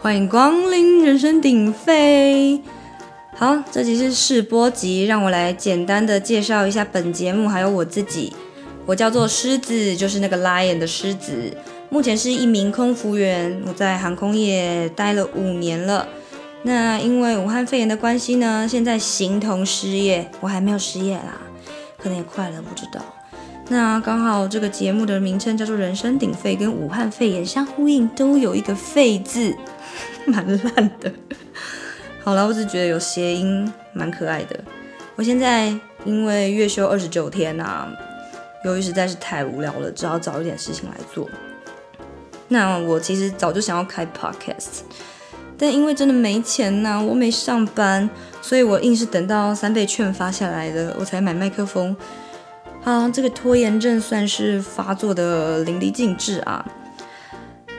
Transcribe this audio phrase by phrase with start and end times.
[0.00, 2.62] 欢迎光临人声鼎沸。
[3.34, 8.32] 好，这集是试播集，让我来简单的介绍一下本节目，还有我自己。
[8.86, 11.52] 我叫做狮子，就是那个 lion 的狮子。
[11.90, 16.06] 目前是一名空服员，我在航空业待了五年了。
[16.62, 20.30] 那因为武汉肺炎的关系呢，现在形同失业。
[20.40, 21.38] 我还没有失业啦，
[22.00, 23.04] 可能也快了，不知道。
[23.70, 29.54] 那刚好这个节目的名称叫做“人声鼎沸”，跟武汉肺炎相呼应，都有一个“肺”字，
[30.26, 31.12] 蛮烂的。
[32.24, 34.58] 好了，我只觉得有谐音蛮可爱的。
[35.16, 35.66] 我现在
[36.06, 37.86] 因为月休二十九天啊，
[38.64, 41.28] 由于实在是太无聊了，只好找一点事情来做。
[42.48, 44.80] 那我其实早就想要开 podcast，
[45.58, 48.08] 但因为真的没钱呐，我没上班，
[48.40, 51.94] 所以我硬是等到三倍券发下来了，我才买麦克风。
[52.82, 56.64] 好，这个拖延症算是发作的淋漓尽致啊。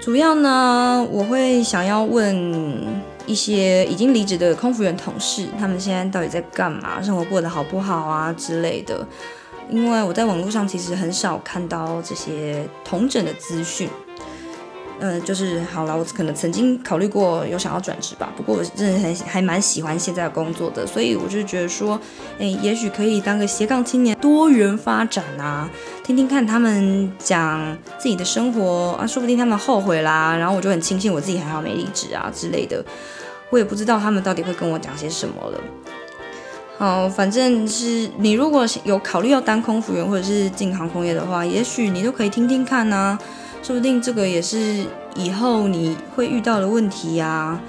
[0.00, 2.86] 主要呢，我会想要问
[3.26, 9.06] 一些已经离职的空服员同事，他们现在到底在干嘛，生活过得好不好啊之类的。
[9.70, 13.88] 因为我在网络上其实很少看到这些同诊的资讯。
[15.00, 22.00] 嗯，就是好了，我可能曾经考虑过有想要转职吧，不过我真的很还蛮喜欢现在的工作的，所以我就觉得说，
[22.38, 25.70] 哎，也许可以当个斜杠青年，多元发展啊，
[26.02, 32.84] 听听看他们讲自己的生活啊，说不定他们后悔啦，然后我就很庆幸我自己还好没离职啊之类的，
[33.50, 35.60] 我也不知道他们到底会跟我讲些什么了。
[36.76, 43.16] 好，反正是你如果有考虑要当空服员或者是进航空业的话，也许你都可以听听看呢。
[43.62, 47.60] 说不定这个也是以后你会遇到的问题呀。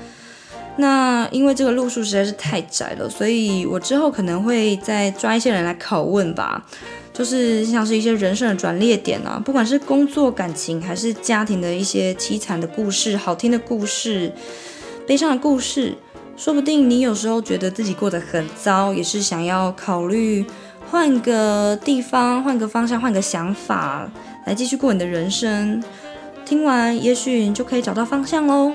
[0.77, 6.65] 那因为这个路数实在是太窄了，所以我之后可能会再抓一些人来拷问吧。
[7.11, 14.31] 就是像是一些人生的转捩点啊，不管是工作、感情，还是家庭的一些凄惨的故事、好听的故事、
[15.05, 15.93] 悲伤的故事。
[16.37, 20.45] 说不定你有时候觉得自己过得很糟，也是想要考虑
[20.89, 24.09] 换个地方、换个方向、换个想法。
[24.45, 25.83] 来继续过你的人生，
[26.45, 28.73] 听完也许你就可以找到方向喽。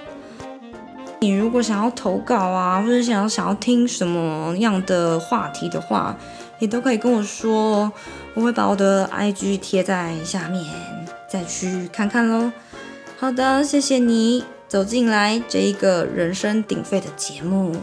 [1.20, 6.14] 你如果想要投稿啊，或者想要想要听什么样的话题的话，
[6.60, 7.90] 也都可以跟我说，
[8.34, 10.64] 我会把我的 IG 贴在下面，
[11.28, 12.52] 再去看看喽。
[13.18, 17.74] 好的，谢谢你走进来这一个人声鼎沸的节目，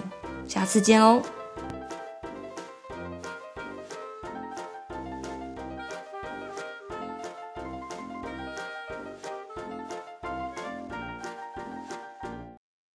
[0.47, 1.40] 下次见喽。